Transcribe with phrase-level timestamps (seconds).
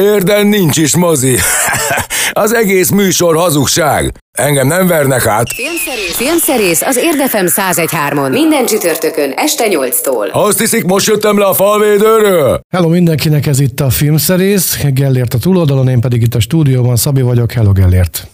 [0.00, 1.36] Érden nincs is mozi.
[2.44, 4.12] az egész műsor hazugság.
[4.38, 5.52] Engem nem vernek át.
[5.52, 8.30] Filmszerész, Filmszerész az Érdefem 1013-on.
[8.30, 10.30] Minden csütörtökön este 8-tól.
[10.30, 12.60] Azt hiszik, most jöttem le a falvédőről?
[12.74, 14.78] Hello mindenkinek, ez itt a Filmszerész.
[14.92, 16.96] Gellért a túloldalon, én pedig itt a stúdióban.
[16.96, 18.26] Szabi vagyok, hello Gellért.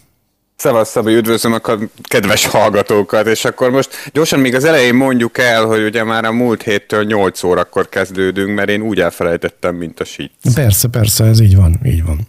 [0.61, 1.61] Szevasz Szabi, üdvözlöm a
[2.03, 6.33] kedves hallgatókat, és akkor most gyorsan még az elején mondjuk el, hogy ugye már a
[6.33, 10.33] múlt héttől 8 órakor kezdődünk, mert én úgy elfelejtettem, mint a sít.
[10.55, 12.21] Persze, persze, ez így van, így van.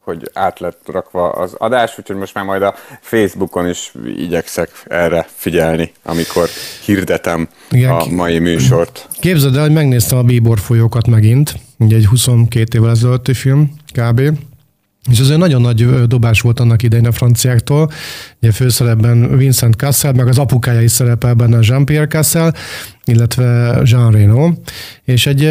[0.00, 5.26] Hogy át lett rakva az adás, úgyhogy most már majd a Facebookon is igyekszek erre
[5.34, 6.48] figyelni, amikor
[6.84, 9.08] hirdetem Igen, a mai műsort.
[9.20, 14.20] Képzeld el, hogy megnéztem a Bíbor folyókat megint, ugye egy 22 évvel ezelőtti film, kb.
[15.08, 17.90] És ez egy nagyon nagy dobás volt annak idején a franciáktól.
[18.42, 22.54] Ugye főszerepben Vincent Cassel, meg az apukája is szerepel benne Jean-Pierre Cassel,
[23.04, 24.52] illetve Jean Reno.
[25.04, 25.42] És egy,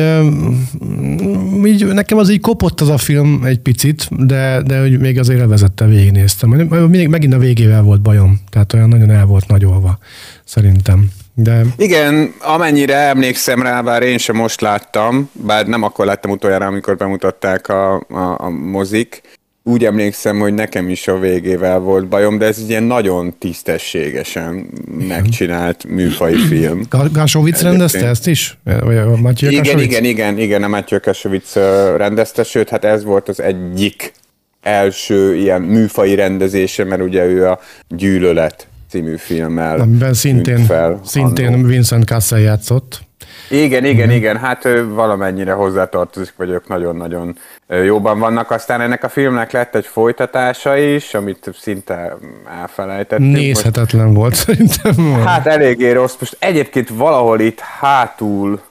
[1.65, 5.39] így, nekem az így kopott az a film egy picit, de, de hogy még azért
[5.39, 6.49] elvezette, végignéztem.
[6.49, 9.97] Még, megint a végével volt bajom, tehát olyan nagyon el volt nagyolva,
[10.43, 11.09] szerintem.
[11.43, 11.61] De...
[11.77, 16.97] Igen, amennyire emlékszem rá, bár én sem most láttam, bár nem akkor láttam utoljára, amikor
[16.97, 19.21] bemutatták a, a, a mozik,
[19.63, 24.69] úgy emlékszem, hogy nekem is a végével volt bajom, de ez egy ilyen nagyon tisztességesen
[25.07, 26.81] megcsinált műfai film.
[27.13, 28.57] Gásovicz rendezte ezt is?
[28.63, 31.53] Vagy a igen, igen, igen, igen, a Matthew Kasovicz
[31.97, 34.13] rendezte, sőt, hát ez volt az egyik
[34.61, 41.53] első ilyen műfai rendezése, mert ugye ő a Gyűlölet című filmmel Amiben szintén, fel szintén
[41.53, 41.67] annó.
[41.67, 43.07] Vincent Cassel játszott.
[43.49, 44.11] Igen, igen, mm.
[44.11, 47.37] igen, hát valamennyire hozzátartozik, vagy ők nagyon-nagyon
[47.83, 48.51] jóban vannak.
[48.51, 52.17] Aztán ennek a filmnek lett egy folytatása is, amit szinte
[52.61, 53.35] elfelejtettünk.
[53.35, 54.17] Nézhetetlen most.
[54.17, 55.13] volt szerintem.
[55.25, 56.15] Hát eléggé rossz.
[56.19, 58.61] Most egyébként valahol itt hátul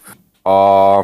[0.42, 0.98] a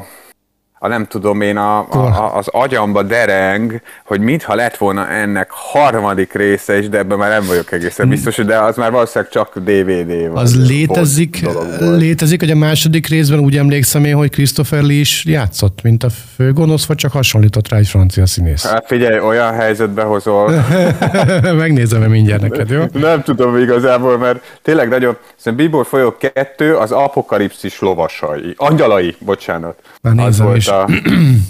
[0.79, 6.33] a nem tudom én, a, a, az agyamba dereng, hogy mintha lett volna ennek harmadik
[6.33, 10.29] része is, de ebben már nem vagyok egészen biztos, de az már valószínűleg csak DVD
[10.29, 10.37] van.
[10.37, 15.83] Az létezik, létezik, hogy a második részben úgy emlékszem én, hogy Christopher Lee is játszott,
[15.83, 18.67] mint a főgonosz, vagy csak hasonlított rá egy francia színész?
[18.67, 20.65] Hát figyelj, olyan helyzetbe hozol.
[21.57, 22.83] Megnézem-e mindjárt neked, jó?
[22.93, 29.79] Nem tudom igazából, mert tényleg nagyon, szerintem Bíbor folyó kettő az apokalipszis lovasai, angyalai, bocsánat.
[30.03, 30.91] Már nézem is a,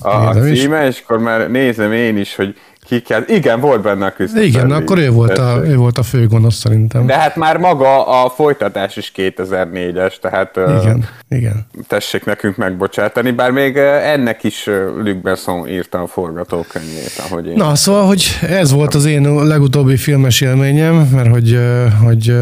[0.08, 2.54] a, a címe, és akkor már nézem én is, hogy
[2.84, 3.22] ki kell.
[3.26, 4.76] Igen, volt benne a Christopher Igen, Lee.
[4.76, 7.06] akkor ő volt, a, ő volt a főgonosz szerintem.
[7.06, 11.66] De hát már maga a folytatás is 2004-es, tehát igen, uh, igen.
[11.88, 14.66] tessék nekünk megbocsátani, bár még ennek is
[15.02, 17.56] Luc Besson írta a forgatókönyvét, ahogy én.
[17.56, 21.58] Na, szóval, hogy ez volt az én legutóbbi filmes élményem, mert hogy,
[22.02, 22.34] hogy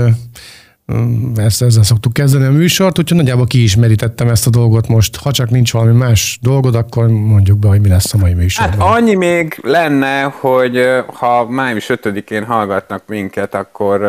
[1.36, 5.16] ezt ezzel szoktuk kezdeni a műsort, úgyhogy nagyjából ki is merítettem ezt a dolgot most.
[5.16, 8.78] Ha csak nincs valami más dolgod, akkor mondjuk be, hogy mi lesz a mai műsorban.
[8.78, 14.02] Hát annyi még lenne, hogy ha május 5-én hallgatnak minket, akkor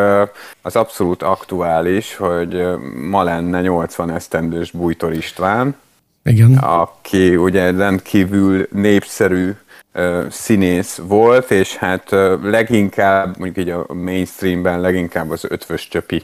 [0.61, 2.63] az abszolút aktuális, hogy
[3.09, 5.75] ma lenne 80 esztendős Bújtor István,
[6.23, 6.57] Igen.
[6.57, 9.51] aki ugye rendkívül népszerű
[10.29, 16.23] színész volt, és hát leginkább, mondjuk így a mainstreamben leginkább az ötvös csöpi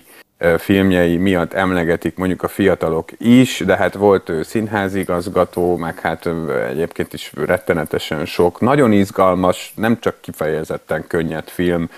[0.58, 6.30] filmjei miatt emlegetik mondjuk a fiatalok is, de hát volt ő színházigazgató, meg hát
[6.70, 11.90] egyébként is rettenetesen sok, nagyon izgalmas, nem csak kifejezetten könnyed film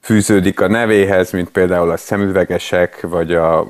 [0.00, 3.66] fűződik a nevéhez, mint például a szemüvegesek, vagy a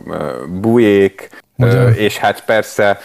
[0.60, 1.28] bujék,
[1.60, 1.96] Magyar.
[1.96, 2.98] És hát persze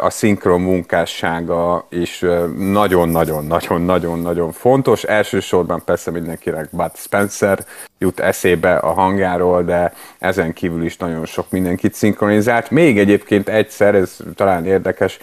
[0.00, 2.24] a szinkron munkássága is
[2.58, 5.02] nagyon-nagyon-nagyon-nagyon-nagyon fontos.
[5.02, 7.58] Elsősorban persze mindenkinek Bud Spencer
[7.98, 12.70] jut eszébe a hangjáról, de ezen kívül is nagyon sok mindenkit szinkronizált.
[12.70, 15.18] Még egyébként egyszer, ez talán érdekes,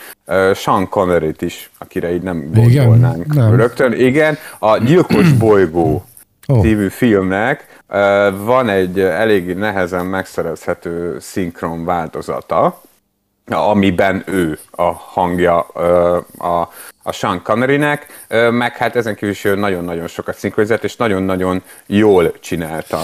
[0.53, 3.56] Sean connery is, akire így nem gondolnánk Igen, nem.
[3.56, 3.94] rögtön.
[3.94, 6.03] Igen, a Gyilkos bolygó
[6.49, 6.61] oh.
[6.61, 7.81] című filmnek
[8.43, 12.81] van egy elég nehezen megszerezhető szinkron változata,
[13.45, 15.59] amiben ő a hangja
[16.38, 16.69] a,
[17.03, 23.00] a Sean Connery-nek, meg hát ezen kívül is nagyon-nagyon sokat szinkronizált, és nagyon-nagyon jól csinálta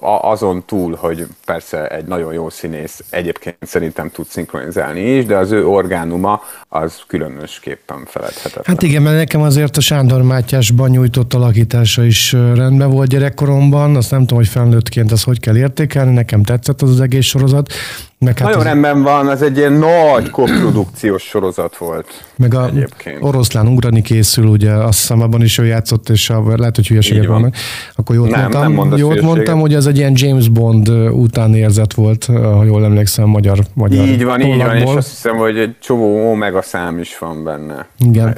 [0.00, 5.50] azon túl, hogy persze egy nagyon jó színész egyébként szerintem tud szinkronizálni is, de az
[5.50, 8.64] ő orgánuma az különösképpen feledhetetlen.
[8.66, 14.10] Hát igen, mert nekem azért a Sándor Mátyásban nyújtott alakítása is rendben volt gyerekkoromban, azt
[14.10, 17.72] nem tudom, hogy felnőttként azt hogy kell értékelni, nekem tetszett az, az egész sorozat.
[18.18, 18.66] Meg hát Nagyon az...
[18.66, 22.24] rendben van, az egy ilyen nagy koprodukciós sorozat volt.
[22.36, 23.22] Meg a egyébként.
[23.22, 27.26] Oroszlán ugrani készül, ugye azt hiszem abban is ő játszott, és a, lehet, hogy hülyeséget
[27.26, 27.52] van.
[27.94, 31.94] Akkor jót Nem, mondtam, nem jót mondtam, hogy ez egy ilyen James Bond után érzet
[31.94, 35.74] volt, ha jól emlékszem, magyar, magyar Így van, így van, és azt hiszem, hogy egy
[35.80, 37.86] csomó omega szám is van benne.
[37.98, 38.36] Igen.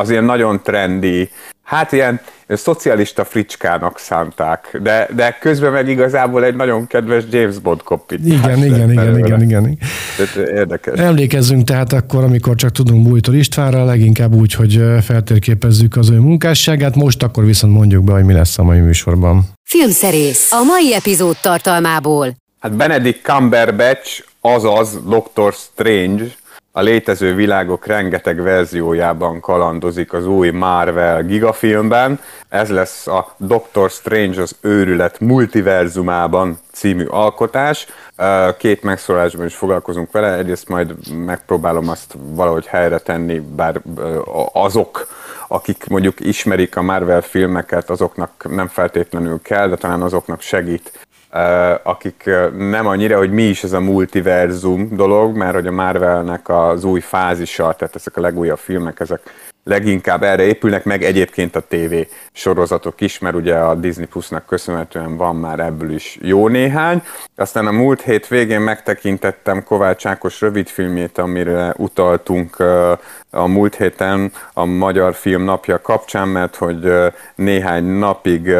[0.00, 1.30] Az ilyen nagyon trendi,
[1.70, 7.82] hát ilyen szocialista fricskának szánták, de, de közben meg igazából egy nagyon kedves James Bond
[7.82, 8.26] kopit.
[8.26, 9.78] Igen, igen, igen, igen, igen.
[10.16, 10.98] Tehát érdekes.
[10.98, 16.94] Emlékezzünk tehát akkor, amikor csak tudunk Bújtól Istvánra, leginkább úgy, hogy feltérképezzük az ő munkásságát,
[16.94, 19.44] most akkor viszont mondjuk be, hogy mi lesz a mai műsorban.
[19.64, 20.52] Filmszerész.
[20.52, 22.34] A mai epizód tartalmából.
[22.60, 26.24] Hát Benedict Cumberbatch, azaz Doctor Strange,
[26.72, 32.20] a létező világok rengeteg verziójában kalandozik az új Marvel gigafilmben.
[32.48, 37.86] Ez lesz a Doctor Strange az őrület multiverzumában című alkotás.
[38.58, 43.80] Két megszólásban is foglalkozunk vele, egyrészt majd megpróbálom azt valahogy helyre tenni, bár
[44.52, 45.08] azok,
[45.48, 51.06] akik mondjuk ismerik a Marvel filmeket, azoknak nem feltétlenül kell, de talán azoknak segít
[51.82, 56.84] akik nem annyira, hogy mi is ez a multiverzum dolog, mert hogy a Marvelnek az
[56.84, 59.20] új fázisa, tehát ezek a legújabb filmek, ezek
[59.64, 61.94] leginkább erre épülnek, meg egyébként a TV
[62.32, 67.02] sorozatok is, mert ugye a Disney Plus-nak köszönhetően van már ebből is jó néhány.
[67.36, 72.56] Aztán a múlt hét végén megtekintettem Kovács Ákos rövidfilmjét, amire utaltunk
[73.30, 76.92] a múlt héten a Magyar Film Napja kapcsán, mert hogy
[77.34, 78.54] néhány napig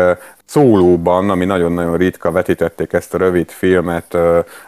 [0.50, 4.14] szólóban, ami nagyon-nagyon ritka, vetítették ezt a rövid filmet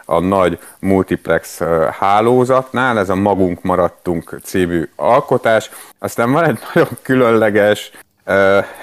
[0.05, 5.69] a nagy multiplex hálózatnál, ez a Magunk Maradtunk című alkotás.
[5.99, 7.91] Aztán van egy nagyon különleges,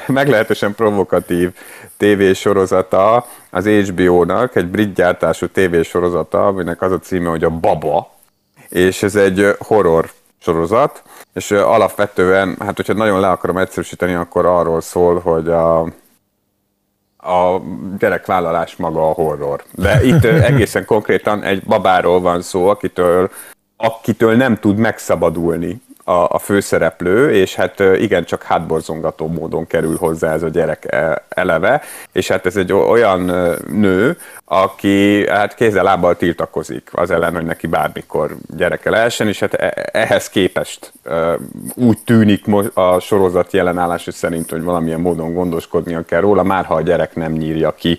[0.06, 1.50] meglehetősen provokatív
[1.96, 8.10] tévésorozata az HBO-nak, egy brit gyártású tévésorozata, aminek az a címe, hogy a Baba,
[8.68, 11.02] és ez egy horror sorozat,
[11.34, 15.86] és alapvetően, hát hogyha nagyon le akarom egyszerűsíteni, akkor arról szól, hogy a,
[17.22, 17.60] a
[17.98, 19.62] gyerekvállalás maga a horror.
[19.74, 23.30] De itt egészen konkrétan egy babáról van szó, akitől,
[23.76, 25.80] akitől nem tud megszabadulni
[26.10, 31.24] a, a főszereplő, és hát ö, igencsak hátborzongató módon kerül hozzá ez a gyerek e-
[31.28, 33.20] eleve, és hát ez egy olyan
[33.72, 39.54] nő, aki hát kézzel lábbal tiltakozik az ellen, hogy neki bármikor gyereke lehessen, és hát
[39.54, 40.92] e- ehhez képest
[41.74, 46.82] úgy tűnik a sorozat jelenállása szerint, hogy valamilyen módon gondoskodnia kell róla, már ha a
[46.82, 47.98] gyerek nem nyírja ki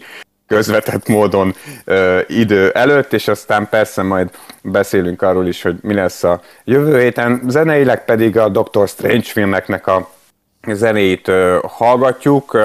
[0.55, 1.55] közvetett módon
[1.85, 4.29] ö, idő előtt, és aztán persze majd
[4.61, 7.41] beszélünk arról is, hogy mi lesz a jövő héten.
[7.47, 10.09] Zeneileg pedig a Doctor Strange filmeknek a
[10.67, 12.57] zenéit ö, hallgatjuk.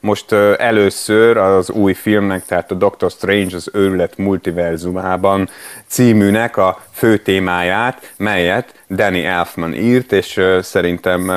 [0.00, 5.48] Most először az új filmnek, tehát a Doctor Strange az őrület multiverzumában
[5.86, 11.32] címűnek a fő témáját, melyet Danny Elfman írt, és szerintem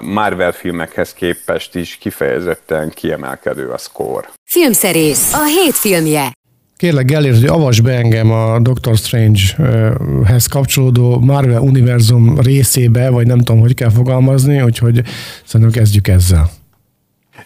[0.00, 4.28] Marvel filmekhez képest is kifejezetten kiemelkedő a score.
[4.44, 5.34] Filmszerész.
[5.34, 6.37] A hét filmje.
[6.78, 13.38] Kérlek, Gellért, hogy avasd be engem a Doctor Strange-hez kapcsolódó Marvel univerzum részébe, vagy nem
[13.38, 15.02] tudom, hogy kell fogalmazni, úgyhogy
[15.44, 16.50] szerintem kezdjük ezzel.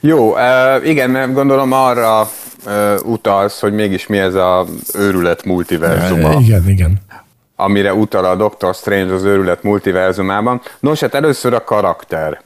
[0.01, 0.35] Jó,
[0.85, 2.29] igen, gondolom arra
[3.05, 7.01] utalsz, hogy mégis mi ez az őrület multiverzuma, Igen, igen.
[7.57, 10.61] amire utal a Doctor Strange az őrület multiverzumában.
[10.81, 12.41] Nos, hát először a karakter.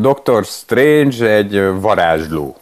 [0.00, 2.56] Doctor Strange egy varázsló.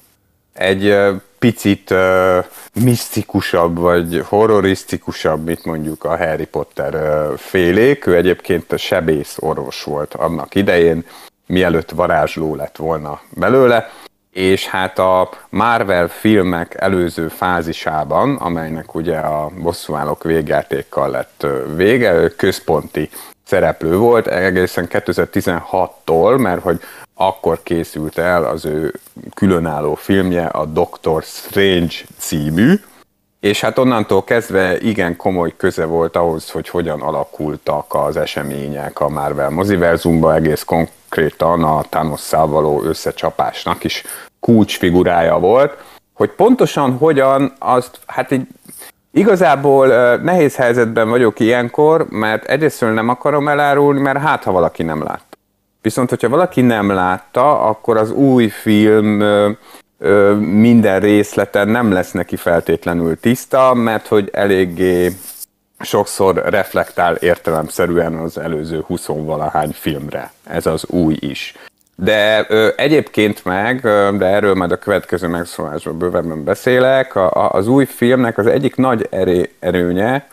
[0.53, 0.95] Egy
[1.43, 2.39] picit ö,
[2.85, 8.07] misztikusabb, vagy horrorisztikusabb, mint mondjuk a Harry Potter ö, félék.
[8.07, 11.05] Ő egyébként sebész orvos volt annak idején,
[11.47, 13.91] mielőtt varázsló lett volna belőle
[14.33, 23.11] és hát a Marvel filmek előző fázisában, amelynek ugye a bosszúállók végjátékkal lett vége, központi
[23.45, 26.81] szereplő volt egészen 2016-tól, mert hogy
[27.15, 28.95] akkor készült el az ő
[29.35, 32.75] különálló filmje, a Doctor Strange című,
[33.41, 39.09] és hát onnantól kezdve igen komoly köze volt ahhoz, hogy hogyan alakultak az események a
[39.09, 44.05] Marvel moziverzumban, egész konkrétan a Thanosszal való összecsapásnak is
[44.41, 45.77] kulcsfigurája volt.
[46.13, 48.47] Hogy pontosan hogyan, azt hát így
[49.15, 55.03] Igazából nehéz helyzetben vagyok ilyenkor, mert egyrésztről nem akarom elárulni, mert hát, ha valaki nem
[55.03, 55.32] látta.
[55.83, 59.25] Viszont, hogyha valaki nem látta, akkor az új film
[60.39, 65.13] minden részleten nem lesz neki feltétlenül tiszta, mert hogy eléggé
[65.79, 70.33] sokszor reflektál értelemszerűen az előző 20-valahány filmre.
[70.47, 71.55] Ez az új is.
[71.97, 73.81] De ö, egyébként meg,
[74.19, 78.77] de erről majd a következő megszólásban bővebben beszélek, a, a, az új filmnek az egyik
[78.77, 80.27] nagy eré, erőnye,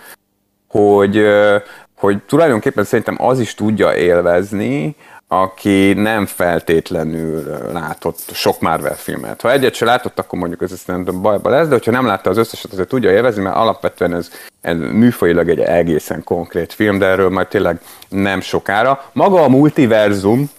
[0.68, 1.58] hogy, ö,
[1.96, 4.96] hogy tulajdonképpen szerintem az is tudja élvezni,
[5.32, 7.44] aki nem feltétlenül
[7.74, 9.42] látott sok Marvel filmet.
[9.42, 12.38] Ha egyet se látott, akkor mondjuk ez szerintem bajba lesz, de hogyha nem látta az
[12.38, 14.32] összeset, azért tudja élvezni, mert alapvetően ez,
[14.62, 19.04] ez műfajilag egy egészen konkrét film, de erről majd tényleg nem sokára.
[19.12, 20.50] Maga a multiverzum,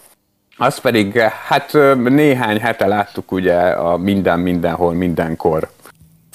[0.56, 1.72] az pedig, hát
[2.04, 5.68] néhány hete láttuk ugye a Minden, Mindenhol, Mindenkor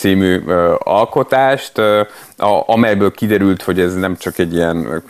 [0.06, 0.44] című
[0.78, 5.04] alkotást, a, amelyből kiderült, hogy ez nem csak egy ilyen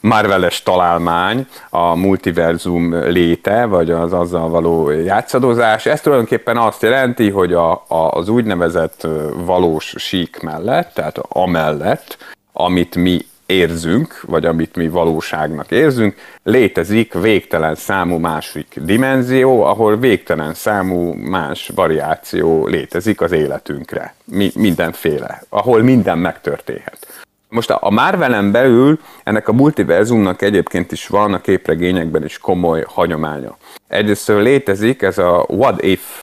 [0.00, 5.86] Marveles találmány, a multiverzum léte, vagy az azzal való játszadozás.
[5.86, 12.16] Ez tulajdonképpen azt jelenti, hogy a, a, az úgynevezett valós sík mellett, tehát amellett,
[12.52, 20.54] amit mi érzünk, vagy amit mi valóságnak érzünk, létezik végtelen számú másik dimenzió, ahol végtelen
[20.54, 24.14] számú más variáció létezik az életünkre.
[24.24, 27.06] Mi, mindenféle, ahol minden megtörténhet.
[27.48, 33.56] Most a Marvelen belül ennek a multiverzumnak egyébként is van a képregényekben is komoly hagyománya.
[33.88, 36.22] Egyrészt létezik ez a What If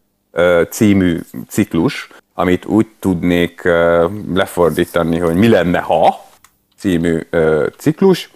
[0.69, 3.61] című ciklus, amit úgy tudnék
[4.33, 6.27] lefordítani, hogy mi lenne ha,
[6.79, 7.19] című
[7.77, 8.29] ciklus.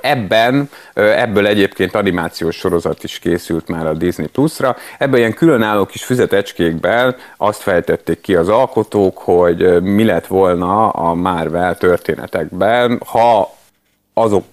[0.00, 4.76] Ebben, ebből egyébként animációs sorozat is készült már a Disney Plus-ra.
[4.98, 11.14] Ebben ilyen különálló kis füzetecskékben azt fejtették ki az alkotók, hogy mi lett volna a
[11.14, 13.54] Marvel történetekben, ha
[14.14, 14.44] azok,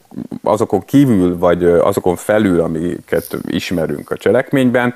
[0.44, 4.96] azokon kívül, vagy azokon felül, amiket ismerünk a cselekményben,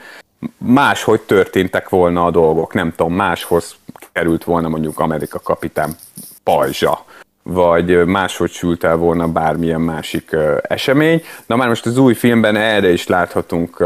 [0.58, 3.76] máshogy történtek volna a dolgok, nem tudom, máshoz
[4.12, 5.96] került volna mondjuk Amerika kapitán
[6.44, 7.06] pajzsa,
[7.50, 11.22] vagy máshogy sült el volna bármilyen másik esemény.
[11.46, 13.84] Na már most az új filmben erre is láthatunk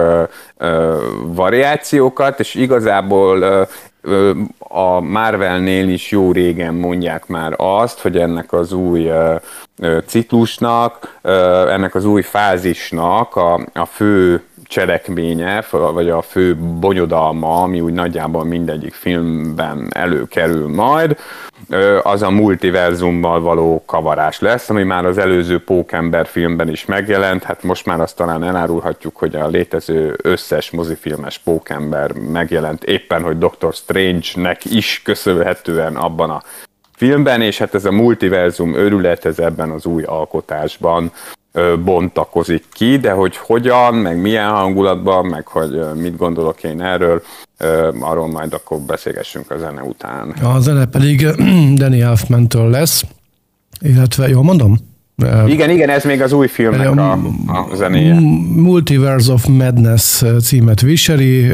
[1.26, 3.68] variációkat, és igazából
[4.58, 9.12] a Marvelnél is jó régen mondják már azt, hogy ennek az új
[10.06, 11.20] ciklusnak,
[11.68, 18.44] ennek az új fázisnak a, a fő cselekménye, vagy a fő bonyodalma, ami úgy nagyjából
[18.44, 21.18] mindegyik filmben előkerül majd,
[22.04, 27.64] az a multiverzummal való kavarás lesz, ami már az előző Pókember filmben is megjelent, hát
[27.64, 33.74] most már azt talán elárulhatjuk, hogy a létező összes mozifilmes Pókember megjelent éppen, hogy Doctor
[33.74, 36.42] Strange-nek is köszönhetően abban a
[36.96, 41.12] filmben, és hát ez a multiverzum őrület, ez ebben az új alkotásban
[41.84, 47.22] bontakozik ki, de hogy hogyan, meg milyen hangulatban, meg hogy mit gondolok én erről,
[48.00, 50.30] arról majd akkor beszélgessünk a zene után.
[50.30, 51.28] A zene pedig
[51.80, 53.04] Danny Elfman-től lesz,
[53.80, 54.91] illetve, jól mondom?
[55.48, 57.12] Igen, igen, ez még az új filmnek a,
[57.48, 58.20] a zenéje.
[58.56, 61.50] Multiverse of Madness címet viseli,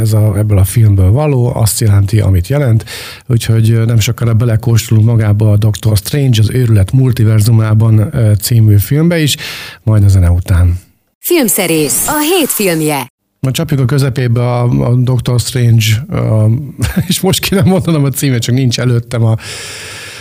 [0.00, 2.84] ez a, ebből a filmből való, azt jelenti, amit jelent,
[3.26, 9.36] úgyhogy nem sokára belekóstolunk magába a Doctor Strange, az őrület multiverzumában című filmbe is,
[9.82, 10.78] majd a zene után.
[11.18, 13.06] Filmszerész, a hét filmje.
[13.40, 15.84] Ma csapjuk a közepébe a, a Doctor Strange,
[16.18, 16.50] a,
[17.08, 19.36] és most kéne mondanom a címet, csak nincs előttem a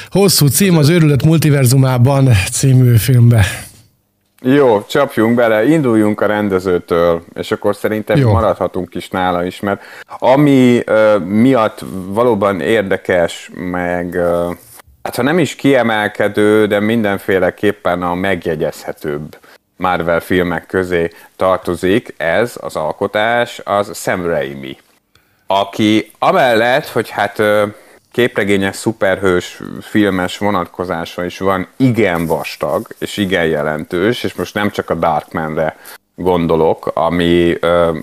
[0.09, 3.45] hosszú cím az Őrület Multiverzumában című filmbe.
[4.41, 8.31] Jó, csapjunk bele, induljunk a rendezőtől, és akkor szerintem Jó.
[8.31, 9.81] maradhatunk is nála is, mert
[10.19, 14.55] ami uh, miatt valóban érdekes, meg uh,
[15.03, 19.37] hát ha nem is kiemelkedő, de mindenféleképpen a megjegyezhetőbb
[19.77, 24.77] Marvel filmek közé tartozik ez az alkotás, az Sam Raimi,
[25.47, 27.61] aki amellett, hogy hát uh,
[28.17, 34.89] képregényes szuperhős filmes vonatkozása is van, igen vastag, és igen jelentős, és most nem csak
[34.89, 35.77] a Darkmanre
[36.15, 37.97] gondolok, ami ö,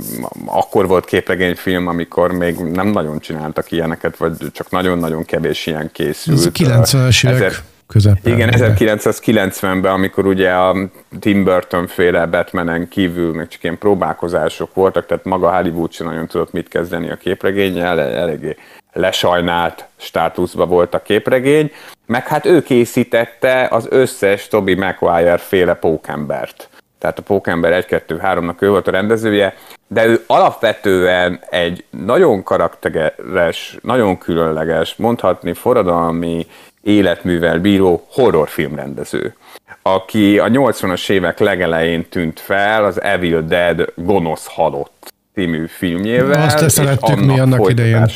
[0.46, 6.38] akkor volt képregényfilm, amikor még nem nagyon csináltak ilyeneket, vagy csak nagyon-nagyon kevés ilyen készült.
[6.38, 8.34] Ez 90-es évek közepén.
[8.34, 10.76] Igen, 1990-ben, amikor ugye a
[11.20, 16.26] Tim Burton féle Batmanen kívül még csak ilyen próbálkozások voltak, tehát maga Hollywood sem nagyon
[16.26, 18.56] tudott mit kezdeni a képregényel, eléggé
[18.92, 21.70] lesajnált státuszba volt a képregény,
[22.06, 26.68] meg hát ő készítette az összes Toby Maguire féle pókembert.
[26.98, 29.54] Tehát a Pókember 1-2-3-nak ő volt a rendezője,
[29.86, 36.46] de ő alapvetően egy nagyon karakteres, nagyon különleges, mondhatni forradalmi
[36.84, 39.34] életművel bíró horrorfilmrendező,
[39.82, 46.60] aki a 80-as évek legelején tűnt fel az Evil Dead gonosz halott című filmjével, Azt
[46.60, 48.06] és annak mi annak idején.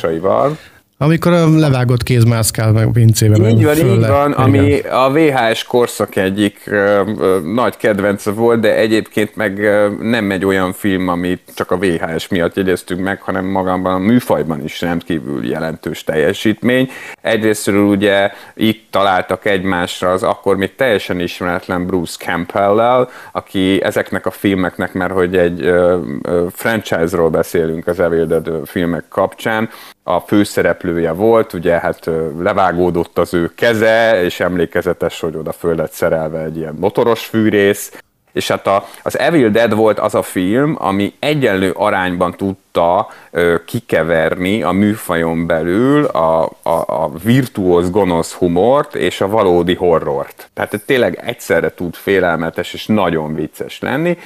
[1.01, 3.49] Amikor a levágott kéz mászkál meg a.
[3.49, 8.77] Így van, így van, ami a VHS korszak egyik ö, ö, nagy kedvence volt, de
[8.77, 13.45] egyébként meg ö, nem egy olyan film, amit csak a VHS miatt jegyeztünk meg, hanem
[13.45, 16.91] magamban a műfajban is rendkívül jelentős teljesítmény.
[17.23, 24.31] Egyrésztről ugye itt találtak egymásra az akkor még teljesen ismeretlen Bruce Campbell-lel, aki ezeknek a
[24.31, 29.69] filmeknek, mert hogy egy ö, ö, franchise-ról beszélünk az Evil Dead filmek kapcsán,
[30.09, 35.93] a főszereplője volt, ugye hát levágódott az ő keze, és emlékezetes, hogy oda föl lett
[35.93, 37.93] szerelve egy ilyen motoros fűrész,
[38.33, 43.55] és hát a, az Evil Dead volt az a film, ami egyenlő arányban tudta ö,
[43.65, 50.51] kikeverni a műfajon belül a, a, a virtuóz gonosz humort és a valódi horrort.
[50.55, 54.19] Tehát tényleg egyszerre tud félelmetes és nagyon vicces lenni.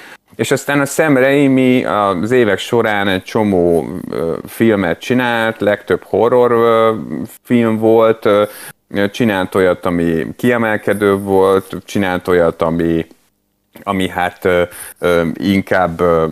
[0.43, 3.87] És aztán a Sam Raimi az évek során egy csomó
[4.47, 6.53] filmet csinált, legtöbb horror
[7.43, 8.29] film volt,
[9.11, 13.07] csinált olyat, ami kiemelkedő volt, csinált olyat, ami
[13.83, 14.63] ami hát ö,
[14.99, 16.27] ö, inkább ö,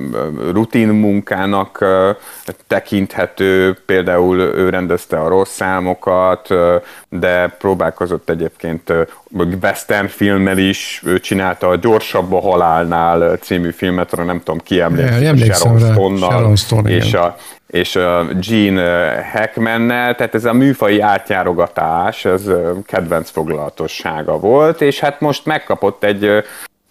[0.53, 2.11] rutin munkának ö,
[2.67, 6.77] tekinthető, például ő rendezte a rossz számokat, ö,
[7.09, 9.03] de próbálkozott egyébként ö,
[9.63, 14.81] western filmmel is, ő csinálta a Gyorsabb a halálnál című filmet, arra nem tudom ki
[14.81, 15.15] emlékszik,
[15.55, 22.51] Sharon Stone-nal, Stone, és a, és a Gene Hackmannel, tehát ez a műfai átjárogatás, ez
[22.87, 26.43] kedvenc foglalatossága volt, és hát most megkapott egy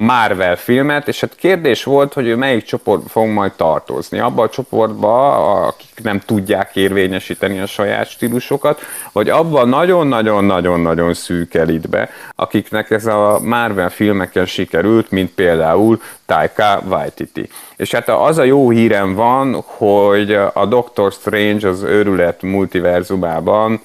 [0.02, 4.20] Marvel filmet, és hát kérdés volt, hogy ő melyik csoport fog majd tartozni.
[4.20, 5.36] Abba a csoportba,
[5.68, 13.40] akik nem tudják érvényesíteni a saját stílusokat, vagy abban nagyon-nagyon-nagyon-nagyon szűk elitbe, akiknek ez a
[13.44, 17.50] Marvel filmeken sikerült, mint például Taika Waititi.
[17.76, 23.82] És hát az a jó hírem van, hogy a Doctor Strange az őrület multiverzumában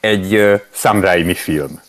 [0.00, 1.80] egy Sam Raimi film.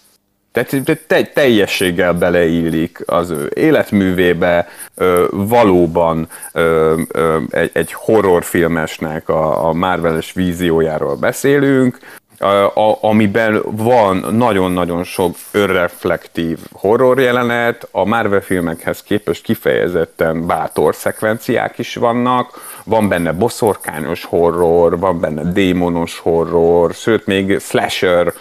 [0.54, 9.68] Tehát te, teljességgel beleillik az ő életművébe, ö, valóban ö, ö, egy, egy horrorfilmesnek a,
[9.68, 12.00] a Marvel-es víziójáról beszélünk,
[12.44, 20.96] a, a, amiben van nagyon-nagyon sok önreflektív horror jelenet, a Marvel filmekhez képest kifejezetten bátor
[20.96, 28.34] szekvenciák is vannak, van benne boszorkányos horror, van benne démonos horror, sőt még slasher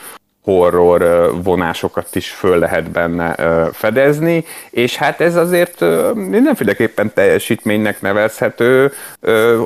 [0.45, 3.35] horror vonásokat is föl lehet benne
[3.73, 5.81] fedezni, és hát ez azért
[6.15, 8.93] mindenféleképpen teljesítménynek nevezhető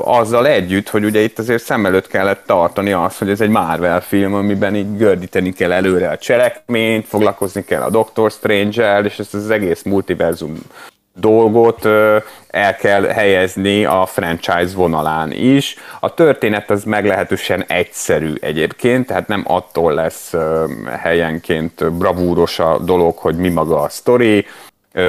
[0.04, 4.00] azzal együtt, hogy ugye itt azért szem előtt kellett tartani azt, hogy ez egy Marvel
[4.00, 9.35] film, amiben így gördíteni kell előre a cselekményt, foglalkozni kell a Doctor Strange-el, és ezt
[9.35, 10.59] az egész multiverzum
[11.20, 11.85] dolgot
[12.48, 15.76] el kell helyezni a franchise vonalán is.
[16.00, 20.35] A történet az meglehetősen egyszerű egyébként, tehát nem attól lesz
[21.00, 24.46] helyenként bravúros a dolog, hogy mi maga a sztori,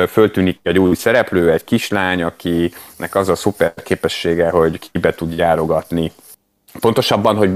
[0.08, 6.12] föltűnik egy új szereplő, egy kislány, akinek az a szuper képessége, hogy kibe tud járogatni.
[6.80, 7.50] Pontosabban, hogy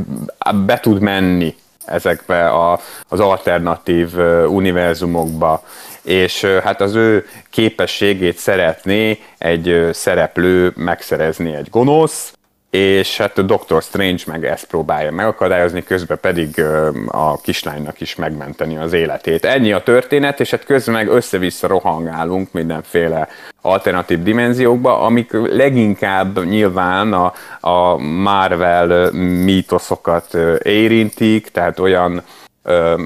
[0.66, 5.64] be tud menni ezekbe a, az alternatív univerzumokba,
[6.04, 12.34] és hát az ő képességét szeretné egy szereplő megszerezni egy gonosz,
[12.72, 16.64] és hát a Doctor Strange meg ezt próbálja megakadályozni, közben pedig
[17.08, 19.46] a kislánynak is megmenteni az életét.
[19.46, 23.28] Ennyi a történet, és hát közben meg össze-vissza rohangálunk mindenféle
[23.62, 29.12] alternatív dimenziókba, amik leginkább nyilván a, a Marvel
[29.44, 32.24] mítoszokat érintik, tehát olyan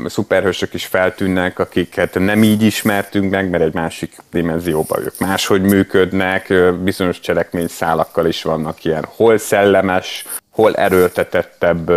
[0.06, 6.54] szuperhősök is feltűnnek, akiket nem így ismertünk meg, mert egy másik dimenzióban ők máshogy működnek,
[6.84, 11.92] bizonyos cselekményszálakkal is vannak ilyen hol szellemes, hol erőltetettebb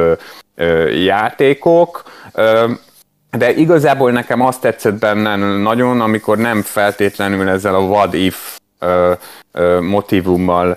[0.92, 2.02] játékok,
[3.30, 8.58] de igazából nekem azt tetszett benne nagyon, amikor nem feltétlenül ezzel a what if
[9.80, 10.76] motivummal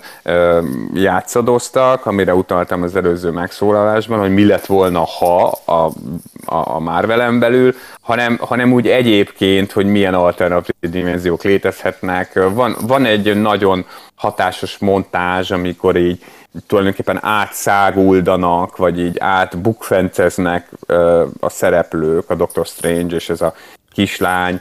[0.94, 5.72] játszadoztak, amire utaltam az előző megszólalásban, hogy mi lett volna, ha a,
[6.44, 12.40] a, a Marvelen belül, hanem, hanem úgy egyébként, hogy milyen alternatív dimenziók létezhetnek.
[12.52, 16.24] Van, van egy nagyon hatásos montázs, amikor így
[16.66, 20.68] tulajdonképpen átszáguldanak, vagy így átbukfenceznek
[21.40, 23.54] a szereplők, a Doctor Strange és ez a
[23.92, 24.60] kislány,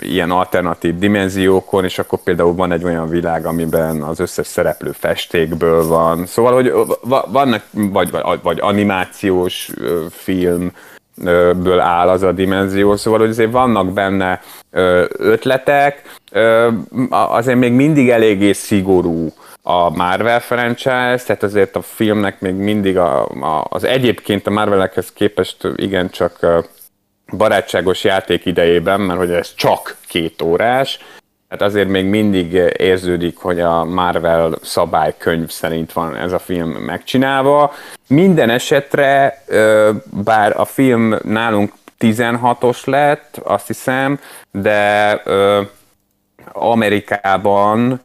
[0.00, 5.86] ilyen alternatív dimenziókon, és akkor például van egy olyan világ, amiben az összes szereplő festékből
[5.86, 6.26] van.
[6.26, 6.72] Szóval, hogy
[7.28, 9.70] vannak, vagy, vagy, vagy animációs
[10.10, 10.72] film,
[11.62, 14.40] ből áll az a dimenzió, szóval hogy azért vannak benne
[15.10, 16.02] ötletek,
[17.10, 23.26] azért még mindig eléggé szigorú a Marvel franchise, tehát azért a filmnek még mindig a,
[23.26, 26.62] a, az egyébként a Marvelekhez képest igencsak
[27.36, 30.98] barátságos játék idejében, mert hogy ez csak két órás,
[31.48, 37.72] tehát azért még mindig érződik, hogy a Marvel szabálykönyv szerint van ez a film megcsinálva.
[38.06, 39.42] Minden esetre,
[40.24, 45.22] bár a film nálunk 16-os lett, azt hiszem, de
[46.52, 48.00] Amerikában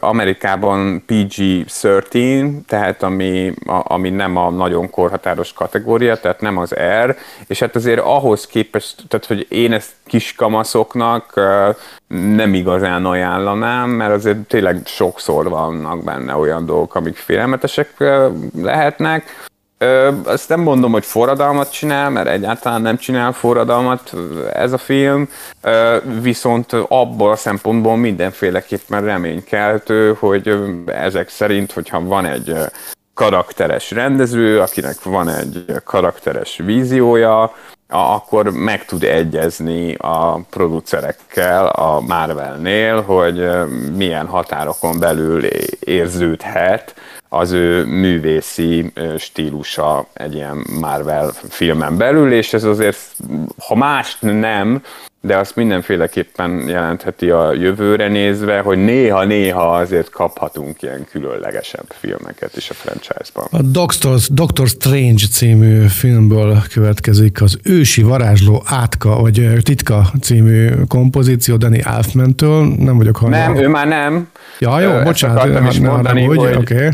[0.00, 6.74] Amerikában PG-13, tehát ami, ami nem a nagyon korhatáros kategória, tehát nem az
[7.04, 11.40] R, és hát azért ahhoz képest, tehát hogy én ezt kiskamaszoknak
[12.08, 18.04] nem igazán ajánlanám, mert azért tényleg sokszor vannak benne olyan dolgok, amik félelmetesek
[18.56, 19.46] lehetnek,
[19.78, 24.12] Ö, azt nem mondom, hogy forradalmat csinál, mert egyáltalán nem csinál forradalmat
[24.52, 25.28] ez a film,
[25.60, 30.54] ö, viszont abból a szempontból mindenféleképpen reménykeltő, hogy
[30.86, 32.54] ezek szerint, hogyha van egy
[33.14, 37.52] karakteres rendező, akinek van egy karakteres víziója,
[37.88, 43.48] akkor meg tud egyezni a producerekkel a Marvelnél, hogy
[43.96, 45.44] milyen határokon belül
[45.80, 46.94] érződhet
[47.36, 52.98] az ő művészi stílusa egy ilyen Marvel filmen belül, és ez azért,
[53.58, 54.82] ha mást nem,
[55.20, 62.70] de azt mindenféleképpen jelentheti a jövőre nézve, hogy néha-néha azért kaphatunk ilyen különlegesebb filmeket is
[62.70, 63.46] a franchise-ban.
[63.50, 71.56] A Doctor, Doctor Strange című filmből következik az ősi varázsló átka, vagy titka című kompozíció
[71.56, 72.66] Danny Elfman-től.
[72.78, 73.52] Nem vagyok hallgató.
[73.52, 74.28] Nem, ő már nem.
[74.58, 76.88] Ja, jó, Ezt bocsánat, is mondani, hogy, hogy, okay.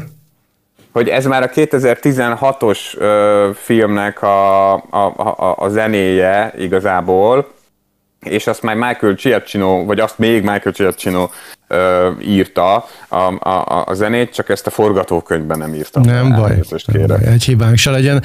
[0.93, 7.49] Hogy ez már a 2016-os ö, filmnek a, a, a, a zenéje igazából,
[8.21, 11.29] és azt már Michael Giacchino, vagy azt még Michael Giacchino
[11.69, 16.01] ö, írta a, a, a zenét, csak ezt a forgatókönyvben nem írta.
[16.01, 18.23] Nem baj, nem baj, egy hibánk se legyen.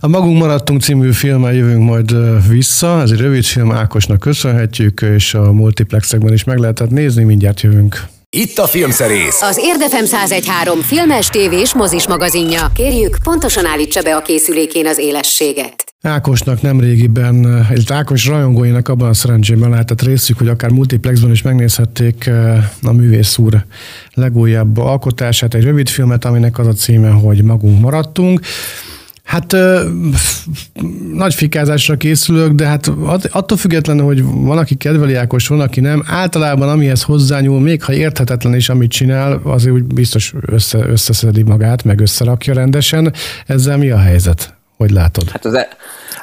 [0.00, 2.12] A Magunk maradtunk című filmmel jövünk majd
[2.48, 7.60] vissza, ez egy rövid film, Ákosnak köszönhetjük, és a multiplexekben is meg lehetett nézni, mindjárt
[7.60, 8.02] jövünk.
[8.36, 9.42] Itt a Filmszerész.
[9.42, 12.70] Az Érdefem 1013 filmes, tévés, mozis magazinja.
[12.74, 15.84] Kérjük, pontosan állítsa be a készülékén az élességet.
[16.02, 17.34] Ákosnak nemrégiben,
[17.70, 22.92] illetve Ákos rajongóinak abban a szerencsében lehetett részük, hogy akár multiplexben is megnézhették eh, a
[22.92, 23.64] művész úr
[24.14, 28.40] legújabb alkotását, egy rövid filmet, aminek az a címe, hogy Magunk maradtunk.
[29.30, 29.56] Hát
[31.12, 32.90] nagy fikázásra készülök, de hát
[33.30, 37.92] attól függetlenül, hogy van, aki kedveli Ákos, van, aki nem, általában amihez hozzányúl, még ha
[37.92, 43.12] érthetetlen is, amit csinál, azért úgy biztos össze, összeszedi magát, meg összerakja rendesen.
[43.46, 44.54] Ezzel mi a helyzet?
[44.76, 45.30] Hogy látod?
[45.30, 45.68] Hát az, e-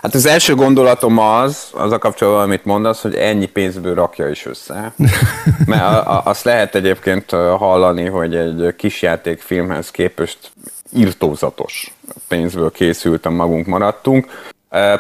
[0.01, 4.45] hát az első gondolatom az, az a kapcsolatban, amit mondasz, hogy ennyi pénzből rakja is
[4.45, 4.93] össze.
[5.65, 10.51] Mert a, a, azt lehet egyébként hallani, hogy egy kisjátékfilmhez képest
[10.91, 11.91] irtózatos
[12.27, 14.51] pénzből készültem, magunk maradtunk.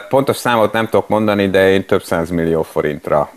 [0.09, 3.31] Pontos számot nem tudok mondani, de én több millió forintra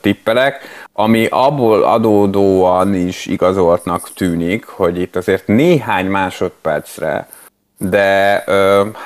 [0.00, 0.60] tippelek,
[0.92, 7.28] ami abból adódóan is igazoltnak tűnik, hogy itt azért néhány másodpercre
[7.90, 8.44] de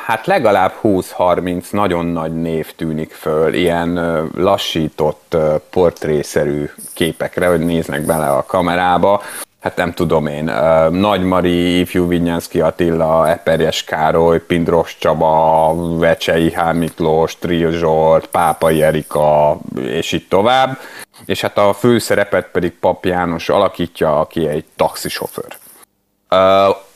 [0.05, 5.37] hát legalább 20-30 nagyon nagy név tűnik föl, ilyen lassított
[5.71, 9.23] portrészerű képekre, hogy néznek bele a kamerába.
[9.61, 10.45] Hát nem tudom én,
[10.91, 17.39] Nagy Mari, Ifjú Vinyánszki Attila, Eperjes Károly, Pindros Csaba, Vecsei Hán Miklós,
[17.71, 20.79] Zsolt, Pápai Erika, és így tovább.
[21.25, 25.57] És hát a főszerepet pedig Pap János alakítja, aki egy taxisofőr.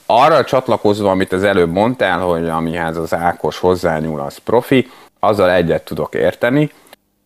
[0.06, 5.84] Arra csatlakozva, amit az előbb mondtál, hogy amihez az Ákos hozzányúl, az profi, azzal egyet
[5.84, 6.70] tudok érteni,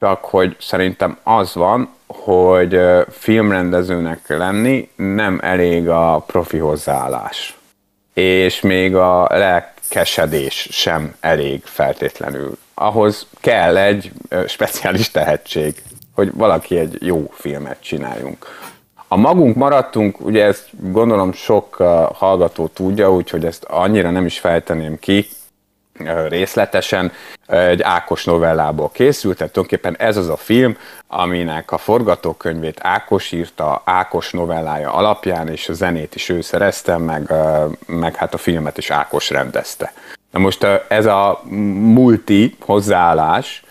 [0.05, 7.59] csak hogy szerintem az van, hogy filmrendezőnek lenni nem elég a profi hozzáállás.
[8.15, 12.59] És még a lelkesedés sem elég feltétlenül.
[12.75, 14.13] Ahhoz kell egy
[14.47, 15.83] speciális tehetség,
[16.15, 18.47] hogy valaki egy jó filmet csináljunk.
[19.09, 21.75] A magunk maradtunk, ugye ezt gondolom sok
[22.15, 25.27] hallgató tudja, úgyhogy ezt annyira nem is fejteném ki
[26.29, 27.13] részletesen.
[27.47, 30.77] Egy Ákos novellából készült, tehát tulajdonképpen ez az a film,
[31.07, 37.33] aminek a forgatókönyvét Ákos írta, Ákos novellája alapján, és a zenét is ő szerezte, meg,
[37.87, 39.93] meg hát a filmet is Ákos rendezte.
[40.31, 41.41] Na most ez a
[41.93, 43.63] multi hozzáállás,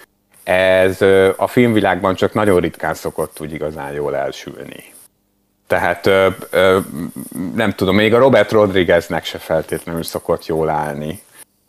[0.43, 1.01] ez
[1.37, 4.83] a filmvilágban csak nagyon ritkán szokott úgy igazán jól elsülni.
[5.67, 6.09] Tehát
[7.55, 11.21] nem tudom, még a Robert Rodrigueznek se feltétlenül szokott jól állni,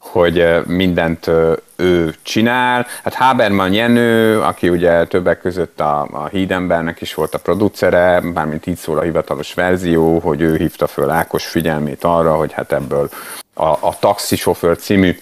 [0.05, 1.31] hogy mindent
[1.77, 2.87] ő csinál.
[3.03, 8.67] Hát Haberman Jenő, aki ugye többek között a, a Hídembernek is volt a producere, bármint
[8.67, 13.09] így szól a hivatalos verzió, hogy ő hívta föl Ákos figyelmét arra, hogy hát ebből
[13.55, 15.17] a, a Taxisofőr című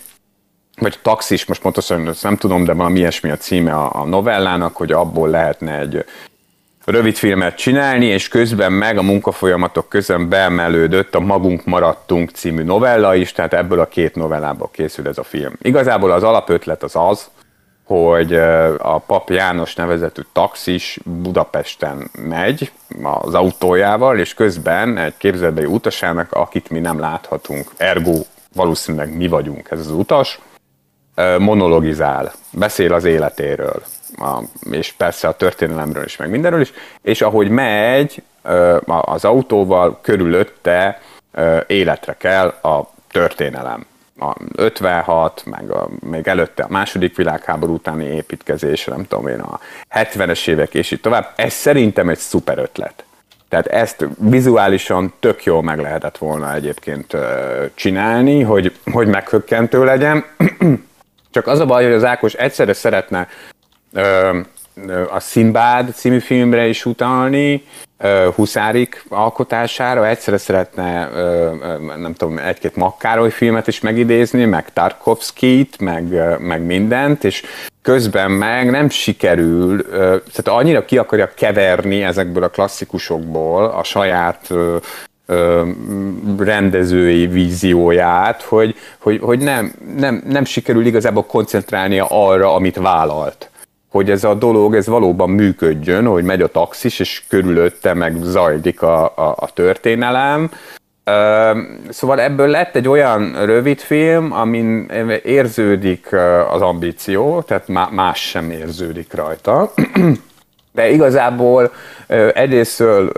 [0.77, 4.93] vagy taxis, most pontosan ezt nem tudom, de valami ilyesmi a címe a novellának, hogy
[4.93, 6.05] abból lehetne egy
[6.85, 13.15] rövid filmet csinálni, és közben meg a munkafolyamatok közön beemelődött a Magunk maradtunk című novella
[13.15, 15.53] is, tehát ebből a két novellából készül ez a film.
[15.63, 17.31] Igazából az alapötlet az az,
[17.85, 18.35] hogy
[18.79, 26.71] a Pap János nevezetű taxis Budapesten megy az autójával, és közben egy képzeletbeli utasának, akit
[26.71, 28.21] mi nem láthatunk, ergo
[28.55, 30.41] valószínűleg mi vagyunk ez az utas,
[31.39, 33.83] monologizál, beszél az életéről,
[34.19, 36.73] a, és persze a történelemről is, meg mindenről is,
[37.03, 38.23] és ahogy megy
[38.87, 41.01] az autóval, körülötte
[41.67, 43.87] életre kell a történelem.
[44.19, 49.61] A 56, meg a, még előtte a második világháború utáni építkezés, nem tudom én, a
[49.91, 51.33] 70-es évek és így tovább.
[51.37, 53.05] Ez szerintem egy szuper ötlet.
[53.49, 57.17] Tehát ezt vizuálisan tök jól meg lehetett volna egyébként
[57.75, 60.25] csinálni, hogy, hogy meghökkentő legyen.
[61.33, 63.29] Csak az a baj, hogy az Ákos egyszerre szeretne
[65.11, 67.65] a Sinbad című filmre is utalni,
[68.35, 71.09] Huszárik alkotására, egyszerre szeretne,
[71.97, 77.43] nem tudom, egy-két Makkároly filmet is megidézni, meg Tarkovskit, meg, meg mindent, és
[77.83, 84.49] közben meg nem sikerül, tehát annyira ki akarja keverni ezekből a klasszikusokból a saját
[86.39, 93.51] rendezői vízióját, hogy, hogy, hogy nem, nem, nem sikerül igazából koncentrálnia arra, amit vállalt.
[93.93, 98.83] Hogy ez a dolog, ez valóban működjön, hogy megy a taxis, és körülötte meg zajlik
[98.83, 100.51] a, a, a történelem.
[101.89, 104.91] Szóval ebből lett egy olyan rövid film, amin
[105.25, 106.13] érződik
[106.51, 109.73] az ambíció, tehát más sem érződik rajta.
[110.75, 111.73] De igazából
[112.35, 113.13] egyrésztől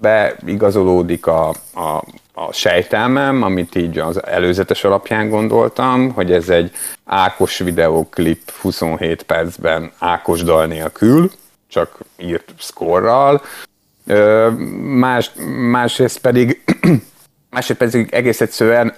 [0.00, 2.02] beigazolódik a, a,
[2.38, 6.70] a sejtelmem, amit így az előzetes alapján gondoltam, hogy ez egy
[7.04, 11.30] Ákos videóklip 27 percben Ákos dal nélkül,
[11.68, 13.42] csak írt szkorral.
[14.80, 15.30] Más,
[15.70, 16.64] másrészt pedig
[17.50, 18.94] másrészt pedig egész egyszerűen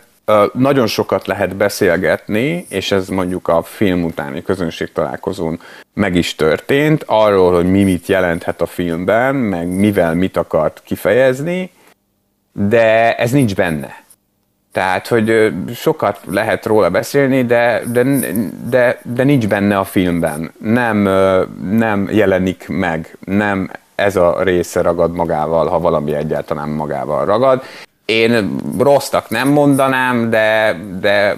[0.53, 5.61] nagyon sokat lehet beszélgetni, és ez mondjuk a film utáni közönség találkozón
[5.95, 11.71] meg is történt, arról, hogy mi mit jelenthet a filmben, meg mivel mit akart kifejezni,
[12.53, 14.07] de ez nincs benne.
[14.73, 18.03] Tehát, hogy sokat lehet róla beszélni, de, de,
[18.69, 20.53] de, de nincs benne a filmben.
[20.59, 20.99] Nem,
[21.71, 27.63] nem jelenik meg, nem ez a része ragad magával, ha valami egyáltalán magával ragad.
[28.05, 31.37] Én rossznak nem mondanám, de, de,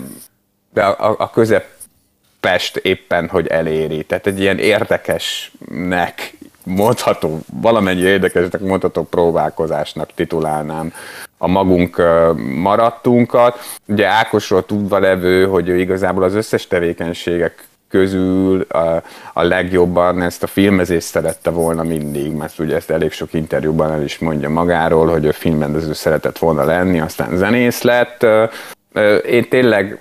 [0.73, 4.05] de a, a közepest éppen, hogy eléri.
[4.05, 6.33] Tehát egy ilyen érdekesnek
[6.77, 10.93] mondható, valamennyi érdekesnek mondható próbálkozásnak titulálnám
[11.39, 12.03] a magunk
[12.55, 13.59] maradtunkat.
[13.87, 19.03] Ugye Ákosról tudva levő, hogy ő igazából az összes tevékenységek közül a,
[19.33, 24.03] a legjobban ezt a filmezést szerette volna mindig, mert ugye ezt elég sok interjúban el
[24.03, 28.27] is mondja magáról, hogy a filmrendező szeretett volna lenni, aztán zenész lett.
[29.27, 29.99] Én tényleg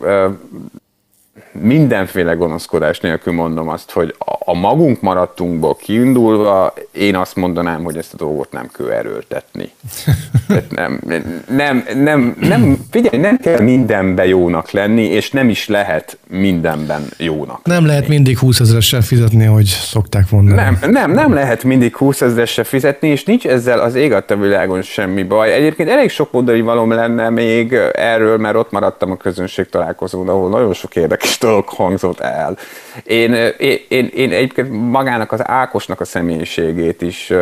[1.52, 4.16] mindenféle gonoszkodás nélkül mondom azt, hogy
[4.50, 9.72] a magunk maradtunkból kiindulva, én azt mondanám, hogy ezt a dolgot nem kell erőltetni.
[10.70, 11.00] nem,
[11.48, 17.60] nem, nem, nem, figyelj, nem kell mindenben jónak lenni, és nem is lehet mindenben jónak.
[17.64, 17.88] Nem lenni.
[17.88, 20.54] lehet mindig 20 ezeressel fizetni, hogy szokták volna.
[20.54, 24.82] Nem, nem, nem lehet mindig 20 ezeressel fizetni, és nincs ezzel az ég a világon
[24.82, 25.54] semmi baj.
[25.54, 30.50] Egyébként elég sok mondani valóm lenne még erről, mert ott maradtam a közönség találkozón, ahol
[30.50, 32.58] nagyon sok érdekes dolog hangzott el.
[33.04, 37.34] Én, én, én, én egyébként magának az Ákosnak a személyiségét is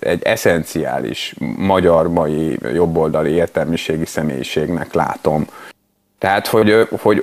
[0.00, 5.46] egy eszenciális magyar mai jobboldali értelmiségi személyiségnek látom.
[6.18, 7.20] Tehát, hogy, hogy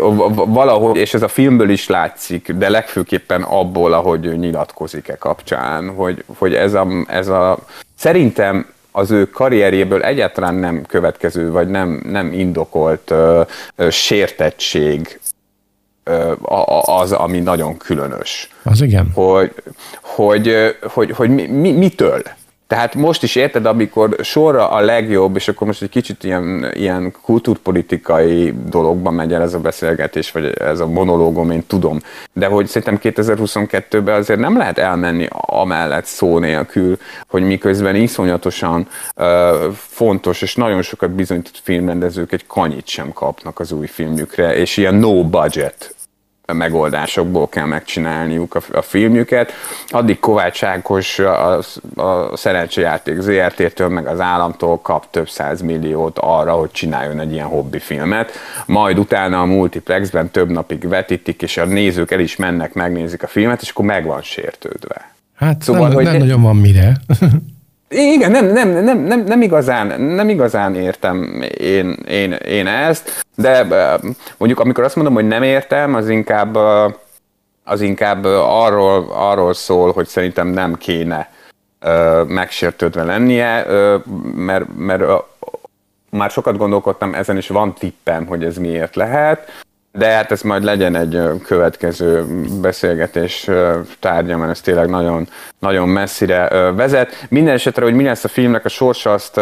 [0.47, 6.53] valahogy, és ez a filmből is látszik, de legfőképpen abból, ahogy nyilatkozik-e kapcsán, hogy, hogy
[6.53, 7.57] ez, a, ez a,
[7.97, 13.41] szerintem az ő karrierjéből egyáltalán nem következő, vagy nem, nem indokolt ö,
[13.75, 15.19] ö, sértettség
[16.85, 18.49] az, ami nagyon különös.
[18.63, 19.11] Az igen.
[19.13, 19.53] Hogy,
[20.01, 22.21] hogy, hogy, hogy mi, mi, mitől?
[22.67, 27.13] Tehát most is érted, amikor sorra a legjobb, és akkor most egy kicsit ilyen, ilyen
[27.21, 31.99] kultúrpolitikai dologban megy el ez a beszélgetés, vagy ez a monológom, én tudom,
[32.33, 36.97] de hogy szerintem 2022-ben azért nem lehet elmenni amellett szó nélkül,
[37.27, 39.25] hogy miközben iszonyatosan uh,
[39.73, 44.95] fontos, és nagyon sokat bizonyított filmrendezők egy kanyit sem kapnak az új filmjükre, és ilyen
[44.95, 45.95] no budget
[46.53, 49.51] megoldásokból kell megcsinálniuk a, a filmjüket.
[49.87, 51.57] Addig Kovács Ákos a,
[51.95, 57.47] a szerencsejáték ZRT-től meg az államtól kap több száz milliót arra, hogy csináljon egy ilyen
[57.47, 58.31] hobbi filmet.
[58.65, 63.27] Majd utána a multiplexben több napig vetítik, és a nézők el is mennek, megnézik a
[63.27, 65.11] filmet, és akkor meg van sértődve.
[65.35, 66.19] Hát szóval, nem, hogy nem ne...
[66.19, 66.97] nagyon van mire.
[67.93, 73.65] Igen, nem, nem, nem, nem, nem, igazán, nem igazán értem én, én, én ezt, de
[74.37, 76.55] mondjuk amikor azt mondom, hogy nem értem, az inkább,
[77.63, 81.31] az inkább arról, arról szól, hogy szerintem nem kéne
[82.27, 83.65] megsértődve lennie,
[84.35, 85.03] mert, mert
[86.09, 89.63] már sokat gondolkodtam, ezen is van tippem, hogy ez miért lehet,
[89.97, 92.25] de hát ez majd legyen egy következő
[92.61, 93.49] beszélgetés
[93.99, 95.27] tárgya, mert ez tényleg nagyon,
[95.59, 97.25] nagyon messzire vezet.
[97.29, 99.35] Minden esetre, hogy mi lesz a filmnek a sorsa, azt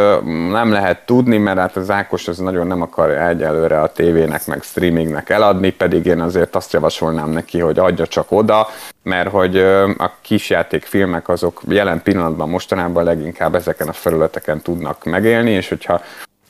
[0.51, 4.61] nem lehet tudni, mert hát az Ákos az nagyon nem akarja egyelőre a tévének, meg
[4.61, 8.67] streamingnek eladni, pedig én azért azt javasolnám neki, hogy adja csak oda,
[9.03, 9.57] mert hogy
[9.97, 16.01] a kisjátékfilmek azok jelen pillanatban mostanában leginkább ezeken a felületeken tudnak megélni, és hogyha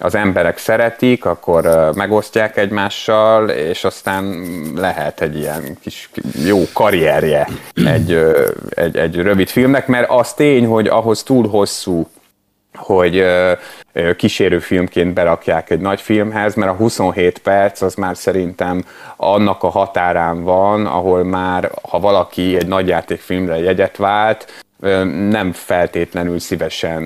[0.02, 4.44] az emberek szeretik, akkor megosztják egymással, és aztán
[4.76, 6.10] lehet egy ilyen kis
[6.46, 7.48] jó karrierje
[7.86, 8.24] egy,
[8.70, 12.08] egy, egy rövid filmnek, mert az tény, hogy ahhoz túl hosszú
[12.76, 13.26] hogy
[14.16, 18.84] kísérőfilmként berakják egy nagy filmhez, mert a 27 perc az már szerintem
[19.18, 24.64] annak a határán van, ahol már, ha valaki egy nagyjátékfilmre jegyet vált,
[25.30, 27.02] nem feltétlenül szívesen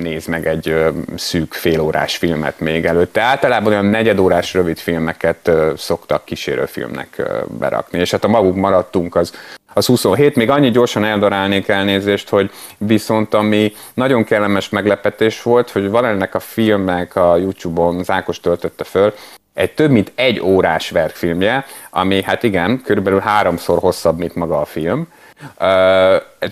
[0.00, 0.76] néz meg egy
[1.16, 3.20] szűk félórás filmet még előtte.
[3.20, 7.22] Általában olyan negyedórás rövid filmeket szoktak kísérőfilmnek
[7.58, 9.32] berakni, és hát a maguk maradtunk az
[9.76, 15.90] az 27, még annyi gyorsan eldarálnék elnézést, hogy viszont ami nagyon kellemes meglepetés volt, hogy
[15.90, 19.12] van ennek a filmnek a YouTube-on, Zákos töltötte föl,
[19.54, 24.64] egy több mint egy órás verkfilmje, ami hát igen, körülbelül háromszor hosszabb, mint maga a
[24.64, 25.06] film,